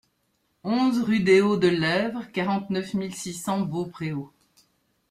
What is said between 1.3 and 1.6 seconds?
Hauts